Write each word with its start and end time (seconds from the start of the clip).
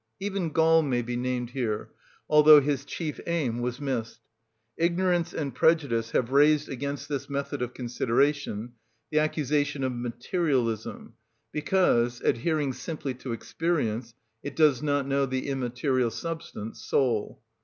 Even 0.19 0.49
Gall 0.49 0.81
may 0.81 1.03
be 1.03 1.15
named 1.15 1.51
here, 1.51 1.91
although 2.27 2.59
his 2.59 2.85
chief 2.85 3.19
aim 3.27 3.61
was 3.61 3.79
missed. 3.79 4.19
Ignorance 4.75 5.31
and 5.31 5.53
prejudice 5.53 6.09
have 6.09 6.31
raised 6.31 6.67
against 6.67 7.07
this 7.07 7.29
method 7.29 7.61
of 7.61 7.75
consideration 7.75 8.71
the 9.11 9.19
accusation 9.19 9.83
of 9.83 9.91
materialism, 9.93 11.13
because, 11.51 12.19
adhering 12.21 12.73
simply 12.73 13.13
to 13.13 13.31
experience, 13.31 14.15
it 14.41 14.55
does 14.55 14.81
not 14.81 15.05
know 15.05 15.27
the 15.27 15.45
immaterial 15.47 16.09
substance, 16.09 16.81
soul. 16.83 17.39